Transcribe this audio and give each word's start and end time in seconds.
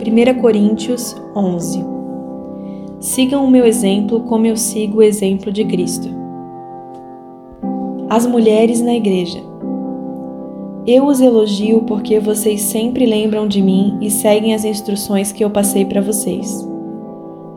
1 0.00 0.40
Coríntios 0.40 1.16
11 1.34 1.84
Sigam 3.00 3.44
o 3.44 3.50
meu 3.50 3.66
exemplo 3.66 4.20
como 4.20 4.46
eu 4.46 4.56
sigo 4.56 4.98
o 4.98 5.02
exemplo 5.02 5.50
de 5.50 5.64
Cristo. 5.64 6.08
As 8.08 8.24
mulheres 8.24 8.80
na 8.80 8.94
igreja. 8.94 9.42
Eu 10.86 11.04
os 11.04 11.20
elogio 11.20 11.82
porque 11.82 12.20
vocês 12.20 12.60
sempre 12.62 13.06
lembram 13.06 13.48
de 13.48 13.60
mim 13.60 13.98
e 14.00 14.08
seguem 14.08 14.54
as 14.54 14.64
instruções 14.64 15.32
que 15.32 15.44
eu 15.44 15.50
passei 15.50 15.84
para 15.84 16.00
vocês. 16.00 16.66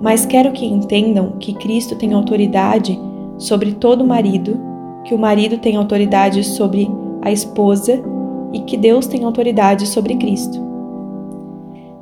Mas 0.02 0.26
quero 0.26 0.52
que 0.52 0.66
entendam 0.66 1.34
que 1.40 1.54
Cristo 1.54 1.96
tem 1.96 2.12
autoridade 2.12 3.00
sobre 3.38 3.74
todo 3.74 4.06
marido, 4.06 4.60
que 5.04 5.14
o 5.14 5.18
marido 5.18 5.60
tem 5.60 5.76
autoridade 5.76 6.44
sobre 6.44 6.90
a 7.22 7.32
esposa 7.32 8.02
e 8.52 8.62
que 8.62 8.78
Deus 8.78 9.06
tem 9.06 9.24
autoridade 9.24 9.86
sobre 9.88 10.16
Cristo. 10.16 10.71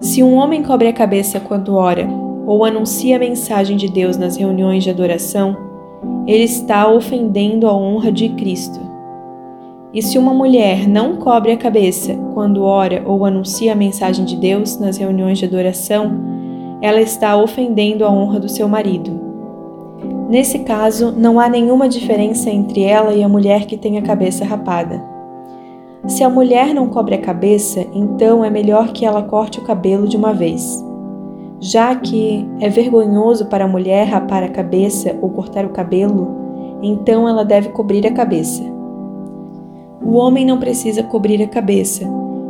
Se 0.02 0.23
um 0.23 0.35
homem 0.35 0.63
cobre 0.63 0.88
a 0.88 0.94
cabeça 0.94 1.41
quando 1.41 1.76
ora 1.76 2.08
ou 2.48 2.63
anuncia 2.63 3.17
a 3.17 3.20
mensagem 3.20 3.76
de 3.76 3.91
Deus 3.91 4.16
nas 4.16 4.38
reuniões 4.38 4.84
de 4.84 4.89
adoração, 4.89 5.58
ele 6.25 6.44
está 6.44 6.88
ofendendo 6.88 7.67
a 7.67 7.75
honra 7.75 8.09
de 8.09 8.30
Cristo. 8.30 8.80
E 9.94 10.02
se 10.02 10.17
uma 10.17 10.34
mulher 10.34 10.88
não 10.88 11.17
cobre 11.17 11.52
a 11.52 11.58
cabeça 11.58 12.16
quando 12.34 12.63
ora 12.63 13.03
ou 13.05 13.25
anuncia 13.25 13.73
a 13.73 13.75
mensagem 13.75 14.23
de 14.23 14.38
Deus 14.38 14.80
nas 14.80 14.95
reuniões 14.98 15.38
de 15.38 15.45
adoração, 15.45 16.11
ela 16.81 17.02
está 17.02 17.36
ofendendo 17.36 18.05
a 18.05 18.11
honra 18.11 18.39
do 18.39 18.47
seu 18.47 18.70
marido. 18.70 19.20
Nesse 20.30 20.59
caso, 20.59 21.11
não 21.11 21.39
há 21.39 21.50
nenhuma 21.50 21.89
diferença 21.89 22.50
entre 22.50 22.84
ela 22.84 23.13
e 23.13 23.22
a 23.22 23.27
mulher 23.27 23.66
que 23.66 23.75
tem 23.75 23.97
a 23.97 24.02
cabeça 24.02 24.45
rapada. 24.45 25.09
Se 26.08 26.23
a 26.23 26.30
mulher 26.30 26.73
não 26.73 26.88
cobre 26.88 27.16
a 27.16 27.21
cabeça, 27.21 27.85
então 27.94 28.44
é 28.44 28.49
melhor 28.49 28.94
que 28.94 29.05
ela 29.05 29.21
corte 29.21 29.59
o 29.59 29.63
cabelo 29.63 30.08
de 30.08 30.16
uma 30.16 30.34
vez. 30.34 30.84
Já 31.59 31.94
que 31.94 32.47
é 32.61 32.69
vergonhoso 32.69 33.47
para 33.47 33.66
a 33.66 33.67
mulher 33.67 34.08
rapar 34.08 34.44
a 34.44 34.50
cabeça 34.50 35.17
ou 35.22 35.30
cortar 35.30 35.66
o 35.66 35.70
cabelo, 35.70 36.39
então 36.81 37.27
ela 37.27 37.44
deve 37.44 37.70
cobrir 37.70 38.08
a 38.08 38.14
cabeça. 38.14 38.64
O 40.02 40.14
homem 40.14 40.45
não 40.45 40.58
precisa 40.58 41.03
cobrir 41.03 41.44
a 41.44 41.47
cabeça, 41.47 42.08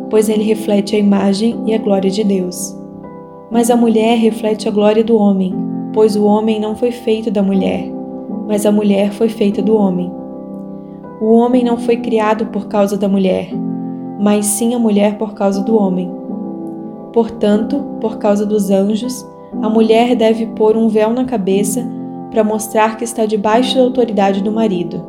pois 0.09 0.29
ele 0.29 0.43
reflete 0.43 0.95
a 0.95 0.99
imagem 0.99 1.59
e 1.65 1.73
a 1.73 1.79
glória 1.79 2.09
de 2.09 2.23
Deus. 2.23 2.77
Mas 3.49 3.71
a 3.71 3.75
mulher 3.75 4.17
reflete 4.19 4.67
a 4.67 4.71
glória 4.71 5.03
do 5.03 5.17
homem, 5.17 5.55
pois 5.91 6.15
o 6.15 6.23
homem 6.23 6.59
não 6.59 6.75
foi 6.75 6.91
feito 6.91 7.31
da 7.31 7.41
mulher, 7.41 7.91
mas 8.47 8.63
a 8.65 8.71
mulher 8.71 9.11
foi 9.11 9.27
feita 9.27 9.59
do 9.59 9.75
homem. 9.75 10.18
O 11.21 11.33
homem 11.33 11.65
não 11.65 11.77
foi 11.77 11.97
criado 11.97 12.45
por 12.45 12.67
causa 12.67 12.97
da 12.97 13.09
mulher, 13.09 13.49
mas 14.19 14.45
sim 14.45 14.73
a 14.73 14.79
mulher 14.79 15.17
por 15.17 15.33
causa 15.33 15.61
do 15.61 15.75
homem. 15.75 16.09
Portanto, 17.11 17.83
por 17.99 18.17
causa 18.17 18.45
dos 18.45 18.69
anjos, 18.71 19.27
a 19.61 19.69
mulher 19.69 20.15
deve 20.15 20.45
pôr 20.47 20.77
um 20.77 20.87
véu 20.87 21.11
na 21.11 21.25
cabeça 21.25 21.85
para 22.31 22.43
mostrar 22.43 22.95
que 22.95 23.03
está 23.03 23.25
debaixo 23.25 23.75
da 23.75 23.83
autoridade 23.83 24.41
do 24.41 24.51
marido. 24.51 25.03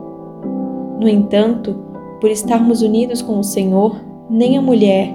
No 0.98 1.08
entanto, 1.08 1.76
por 2.20 2.28
estarmos 2.28 2.82
unidos 2.82 3.22
com 3.22 3.38
o 3.38 3.44
Senhor, 3.44 3.96
nem 4.28 4.58
a 4.58 4.62
mulher 4.62 5.14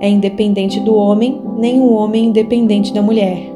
é 0.00 0.08
independente 0.08 0.80
do 0.80 0.96
homem, 0.96 1.40
nem 1.56 1.80
o 1.80 1.92
homem 1.92 2.24
é 2.24 2.28
independente 2.28 2.92
da 2.92 3.00
mulher. 3.00 3.54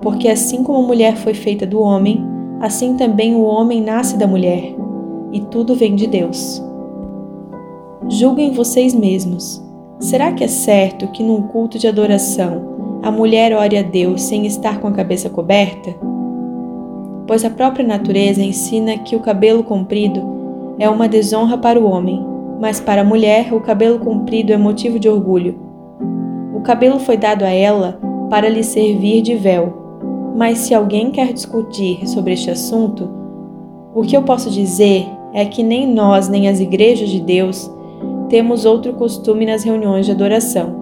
Porque 0.00 0.28
assim 0.28 0.62
como 0.62 0.78
a 0.78 0.86
mulher 0.86 1.16
foi 1.16 1.34
feita 1.34 1.66
do 1.66 1.80
homem, 1.80 2.24
assim 2.60 2.96
também 2.96 3.34
o 3.34 3.42
homem 3.42 3.82
nasce 3.82 4.16
da 4.16 4.26
mulher, 4.26 4.74
e 5.32 5.40
tudo 5.40 5.74
vem 5.74 5.94
de 5.94 6.06
Deus. 6.06 6.62
Julguem 8.08 8.52
vocês 8.52 8.94
mesmos. 8.94 9.62
Será 9.98 10.32
que 10.32 10.44
é 10.44 10.48
certo 10.48 11.08
que 11.08 11.22
num 11.22 11.42
culto 11.42 11.78
de 11.78 11.86
adoração 11.86 13.00
a 13.02 13.10
mulher 13.10 13.52
ore 13.52 13.76
a 13.76 13.82
Deus 13.82 14.22
sem 14.22 14.46
estar 14.46 14.80
com 14.80 14.88
a 14.88 14.92
cabeça 14.92 15.28
coberta? 15.28 15.94
Pois 17.26 17.44
a 17.44 17.50
própria 17.50 17.86
natureza 17.86 18.42
ensina 18.42 18.96
que 18.98 19.14
o 19.14 19.20
cabelo 19.20 19.62
comprido 19.62 20.22
é 20.78 20.88
uma 20.88 21.08
desonra 21.08 21.58
para 21.58 21.78
o 21.78 21.84
homem, 21.84 22.24
mas 22.60 22.80
para 22.80 23.02
a 23.02 23.04
mulher 23.04 23.52
o 23.52 23.60
cabelo 23.60 23.98
comprido 23.98 24.52
é 24.52 24.56
motivo 24.56 24.98
de 24.98 25.08
orgulho. 25.08 25.58
O 26.54 26.60
cabelo 26.60 26.98
foi 26.98 27.16
dado 27.16 27.44
a 27.44 27.50
ela 27.50 28.00
para 28.30 28.48
lhe 28.48 28.62
servir 28.62 29.22
de 29.22 29.34
véu. 29.34 29.74
Mas 30.36 30.58
se 30.58 30.74
alguém 30.74 31.10
quer 31.10 31.32
discutir 31.32 32.06
sobre 32.08 32.32
este 32.32 32.50
assunto, 32.50 33.10
o 33.94 34.02
que 34.02 34.16
eu 34.16 34.22
posso 34.22 34.50
dizer 34.50 35.06
é 35.32 35.44
que 35.44 35.62
nem 35.62 35.86
nós, 35.86 36.28
nem 36.28 36.48
as 36.48 36.60
igrejas 36.60 37.08
de 37.08 37.20
Deus 37.20 37.70
temos 38.28 38.64
outro 38.64 38.92
costume 38.92 39.46
nas 39.46 39.64
reuniões 39.64 40.06
de 40.06 40.12
adoração. 40.12 40.74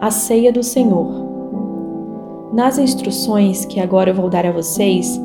A 0.00 0.10
ceia 0.10 0.52
do 0.52 0.62
Senhor. 0.62 1.08
Nas 2.52 2.78
instruções 2.78 3.64
que 3.64 3.80
agora 3.80 4.10
eu 4.10 4.14
vou 4.14 4.28
dar 4.28 4.46
a 4.46 4.52
vocês, 4.52 5.20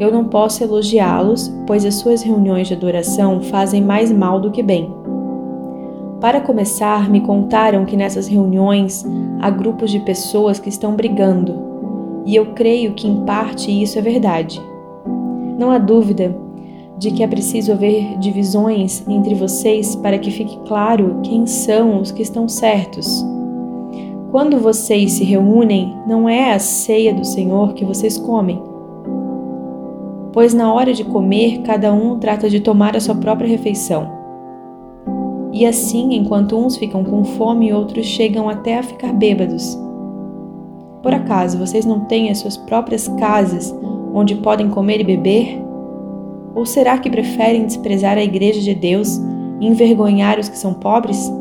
eu 0.00 0.10
não 0.10 0.24
posso 0.24 0.64
elogiá-los, 0.64 1.52
pois 1.66 1.84
as 1.84 1.94
suas 1.96 2.22
reuniões 2.22 2.68
de 2.68 2.74
adoração 2.74 3.40
fazem 3.40 3.80
mais 3.80 4.10
mal 4.10 4.40
do 4.40 4.50
que 4.50 4.62
bem. 4.62 4.92
Para 6.20 6.40
começar, 6.40 7.10
me 7.10 7.20
contaram 7.20 7.84
que 7.84 7.96
nessas 7.96 8.26
reuniões 8.26 9.04
há 9.40 9.50
grupos 9.50 9.90
de 9.90 10.00
pessoas 10.00 10.58
que 10.58 10.68
estão 10.68 10.94
brigando, 10.94 11.54
e 12.24 12.36
eu 12.36 12.46
creio 12.54 12.94
que 12.94 13.08
em 13.08 13.24
parte 13.24 13.70
isso 13.70 13.98
é 13.98 14.02
verdade. 14.02 14.60
Não 15.62 15.70
há 15.70 15.78
dúvida 15.78 16.34
de 16.98 17.12
que 17.12 17.22
é 17.22 17.26
preciso 17.28 17.70
haver 17.70 18.18
divisões 18.18 19.06
entre 19.06 19.32
vocês 19.32 19.94
para 19.94 20.18
que 20.18 20.28
fique 20.28 20.58
claro 20.66 21.20
quem 21.22 21.46
são 21.46 22.00
os 22.00 22.10
que 22.10 22.20
estão 22.20 22.48
certos. 22.48 23.24
Quando 24.32 24.58
vocês 24.58 25.12
se 25.12 25.22
reúnem, 25.22 25.94
não 26.04 26.28
é 26.28 26.52
a 26.52 26.58
ceia 26.58 27.14
do 27.14 27.24
Senhor 27.24 27.74
que 27.74 27.84
vocês 27.84 28.18
comem 28.18 28.60
pois 30.32 30.52
na 30.52 30.72
hora 30.72 30.92
de 30.92 31.04
comer 31.04 31.60
cada 31.60 31.92
um 31.92 32.18
trata 32.18 32.50
de 32.50 32.58
tomar 32.58 32.96
a 32.96 33.00
sua 33.00 33.14
própria 33.14 33.46
refeição. 33.46 34.10
E 35.52 35.64
assim, 35.64 36.14
enquanto 36.14 36.56
uns 36.56 36.76
ficam 36.76 37.04
com 37.04 37.22
fome, 37.22 37.72
outros 37.72 38.06
chegam 38.06 38.48
até 38.48 38.78
a 38.78 38.82
ficar 38.82 39.12
bêbados. 39.12 39.78
Por 41.02 41.12
acaso 41.12 41.58
vocês 41.58 41.84
não 41.84 42.00
têm 42.06 42.30
as 42.30 42.38
suas 42.38 42.56
próprias 42.56 43.06
casas 43.08 43.72
onde 44.14 44.36
podem 44.36 44.68
comer 44.68 45.00
e 45.00 45.04
beber? 45.04 45.62
Ou 46.54 46.66
será 46.66 46.98
que 46.98 47.10
preferem 47.10 47.64
desprezar 47.64 48.18
a 48.18 48.22
igreja 48.22 48.60
de 48.60 48.74
Deus 48.74 49.18
e 49.60 49.66
envergonhar 49.66 50.38
os 50.38 50.48
que 50.48 50.58
são 50.58 50.74
pobres? 50.74 51.32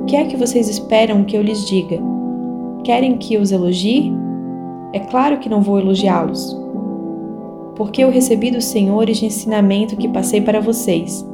O 0.00 0.04
que 0.06 0.16
é 0.16 0.24
que 0.24 0.36
vocês 0.36 0.68
esperam 0.68 1.24
que 1.24 1.36
eu 1.36 1.42
lhes 1.42 1.66
diga? 1.66 1.98
Querem 2.82 3.16
que 3.16 3.34
eu 3.34 3.40
os 3.40 3.52
elogie? 3.52 4.12
É 4.92 5.00
claro 5.00 5.38
que 5.38 5.48
não 5.48 5.62
vou 5.62 5.78
elogiá-los 5.78 6.64
porque 7.76 8.04
eu 8.04 8.10
recebi 8.10 8.50
do 8.50 8.60
Senhor 8.60 9.08
este 9.08 9.26
ensinamento 9.26 9.96
que 9.96 10.08
passei 10.08 10.40
para 10.40 10.60
vocês, 10.60 11.26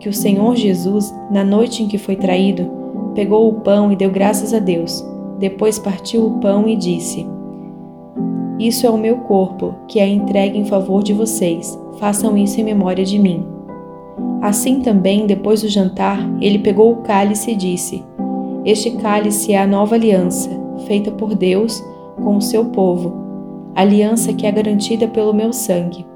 que 0.00 0.08
o 0.08 0.12
Senhor 0.12 0.56
Jesus, 0.56 1.14
na 1.30 1.44
noite 1.44 1.82
em 1.82 1.88
que 1.88 1.98
foi 1.98 2.16
traído, 2.16 2.68
pegou 3.14 3.48
o 3.48 3.60
pão 3.60 3.92
e 3.92 3.96
deu 3.96 4.10
graças 4.10 4.52
a 4.52 4.58
Deus. 4.58 5.04
Depois 5.38 5.78
partiu 5.78 6.26
o 6.26 6.40
pão 6.40 6.68
e 6.68 6.76
disse: 6.76 7.26
Isso 8.58 8.86
é 8.86 8.90
o 8.90 8.98
meu 8.98 9.18
corpo, 9.18 9.74
que 9.88 9.98
é 9.98 10.08
entregue 10.08 10.58
em 10.58 10.64
favor 10.64 11.02
de 11.02 11.12
vocês. 11.12 11.78
Façam 11.98 12.36
isso 12.36 12.60
em 12.60 12.64
memória 12.64 13.04
de 13.04 13.18
mim. 13.18 13.46
Assim 14.40 14.80
também, 14.80 15.26
depois 15.26 15.62
do 15.62 15.68
jantar, 15.68 16.18
ele 16.40 16.58
pegou 16.58 16.92
o 16.92 17.02
cálice 17.02 17.52
e 17.52 17.56
disse: 17.56 18.04
Este 18.64 18.92
cálice 18.92 19.52
é 19.52 19.58
a 19.58 19.66
nova 19.66 19.94
aliança, 19.94 20.50
feita 20.86 21.10
por 21.10 21.34
Deus 21.34 21.82
com 22.22 22.36
o 22.36 22.42
seu 22.42 22.66
povo 22.66 23.24
aliança 23.74 24.32
que 24.32 24.46
é 24.46 24.52
garantida 24.52 25.08
pelo 25.08 25.34
meu 25.34 25.52
sangue. 25.52 26.06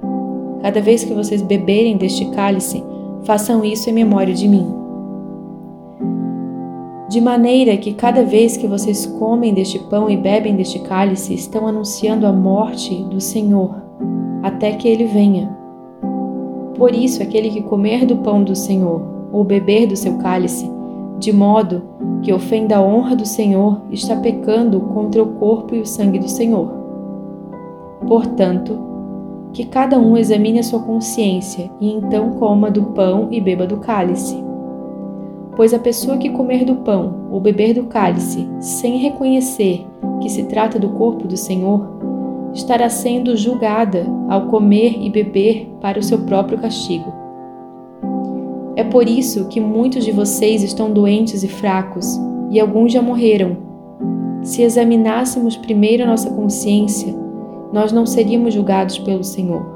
Cada 0.62 0.80
vez 0.80 1.04
que 1.04 1.12
vocês 1.12 1.42
beberem 1.42 1.96
deste 1.96 2.24
cálice, 2.30 2.82
façam 3.24 3.64
isso 3.64 3.90
em 3.90 3.92
memória 3.92 4.34
de 4.34 4.48
mim. 4.48 4.77
De 7.08 7.22
maneira 7.22 7.74
que 7.78 7.94
cada 7.94 8.22
vez 8.22 8.58
que 8.58 8.66
vocês 8.66 9.06
comem 9.06 9.54
deste 9.54 9.78
pão 9.78 10.10
e 10.10 10.16
bebem 10.16 10.54
deste 10.54 10.78
cálice, 10.80 11.32
estão 11.32 11.66
anunciando 11.66 12.26
a 12.26 12.32
morte 12.32 12.94
do 13.04 13.18
Senhor, 13.18 13.74
até 14.42 14.72
que 14.72 14.86
ele 14.86 15.06
venha. 15.06 15.56
Por 16.76 16.94
isso, 16.94 17.22
aquele 17.22 17.48
que 17.48 17.62
comer 17.62 18.04
do 18.04 18.18
pão 18.18 18.44
do 18.44 18.54
Senhor 18.54 19.00
ou 19.32 19.42
beber 19.42 19.86
do 19.86 19.96
seu 19.96 20.18
cálice, 20.18 20.70
de 21.18 21.32
modo 21.32 21.82
que 22.22 22.30
ofenda 22.30 22.76
a 22.76 22.82
honra 22.82 23.16
do 23.16 23.26
Senhor, 23.26 23.80
está 23.90 24.14
pecando 24.16 24.78
contra 24.78 25.22
o 25.22 25.34
corpo 25.34 25.74
e 25.74 25.80
o 25.80 25.86
sangue 25.86 26.18
do 26.18 26.28
Senhor. 26.28 26.70
Portanto, 28.06 28.78
que 29.52 29.64
cada 29.64 29.98
um 29.98 30.14
examine 30.14 30.58
a 30.58 30.62
sua 30.62 30.80
consciência 30.80 31.70
e 31.80 31.90
então 31.90 32.32
coma 32.32 32.70
do 32.70 32.82
pão 32.82 33.28
e 33.30 33.40
beba 33.40 33.66
do 33.66 33.78
cálice. 33.78 34.47
Pois 35.58 35.74
a 35.74 35.78
pessoa 35.80 36.18
que 36.18 36.30
comer 36.30 36.64
do 36.64 36.76
pão 36.76 37.26
ou 37.32 37.40
beber 37.40 37.74
do 37.74 37.86
cálice 37.86 38.48
sem 38.60 38.98
reconhecer 38.98 39.84
que 40.22 40.28
se 40.28 40.44
trata 40.44 40.78
do 40.78 40.90
corpo 40.90 41.26
do 41.26 41.36
Senhor, 41.36 41.98
estará 42.54 42.88
sendo 42.88 43.36
julgada 43.36 44.06
ao 44.28 44.46
comer 44.46 45.02
e 45.02 45.10
beber 45.10 45.68
para 45.80 45.98
o 45.98 46.02
seu 46.02 46.20
próprio 46.20 46.58
castigo. 46.58 47.12
É 48.76 48.84
por 48.84 49.08
isso 49.08 49.48
que 49.48 49.58
muitos 49.58 50.04
de 50.04 50.12
vocês 50.12 50.62
estão 50.62 50.92
doentes 50.92 51.42
e 51.42 51.48
fracos, 51.48 52.06
e 52.52 52.60
alguns 52.60 52.92
já 52.92 53.02
morreram. 53.02 53.56
Se 54.44 54.62
examinássemos 54.62 55.56
primeiro 55.56 56.04
a 56.04 56.06
nossa 56.06 56.30
consciência, 56.30 57.12
nós 57.72 57.90
não 57.90 58.06
seríamos 58.06 58.54
julgados 58.54 58.96
pelo 59.00 59.24
Senhor. 59.24 59.66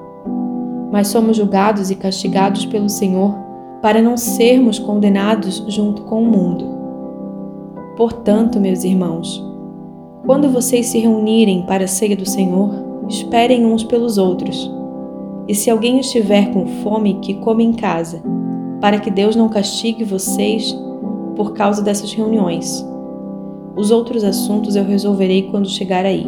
Mas 0.92 1.08
somos 1.08 1.36
julgados 1.36 1.90
e 1.90 1.96
castigados 1.96 2.64
pelo 2.64 2.88
Senhor 2.88 3.34
para 3.82 4.00
não 4.00 4.16
sermos 4.16 4.78
condenados 4.78 5.64
junto 5.66 6.02
com 6.02 6.22
o 6.22 6.26
mundo. 6.26 6.64
Portanto, 7.96 8.60
meus 8.60 8.84
irmãos, 8.84 9.44
quando 10.24 10.48
vocês 10.48 10.86
se 10.86 11.00
reunirem 11.00 11.66
para 11.66 11.84
a 11.84 11.88
ceia 11.88 12.16
do 12.16 12.24
Senhor, 12.24 12.70
esperem 13.08 13.66
uns 13.66 13.82
pelos 13.82 14.18
outros. 14.18 14.70
E 15.48 15.54
se 15.54 15.68
alguém 15.68 15.98
estiver 15.98 16.52
com 16.52 16.66
fome, 16.82 17.14
que 17.14 17.34
come 17.34 17.64
em 17.64 17.72
casa, 17.72 18.22
para 18.80 19.00
que 19.00 19.10
Deus 19.10 19.34
não 19.34 19.48
castigue 19.48 20.04
vocês 20.04 20.74
por 21.34 21.52
causa 21.52 21.82
dessas 21.82 22.12
reuniões. 22.12 22.86
Os 23.76 23.90
outros 23.90 24.22
assuntos 24.22 24.76
eu 24.76 24.84
resolverei 24.84 25.42
quando 25.50 25.68
chegar 25.68 26.06
aí. 26.06 26.26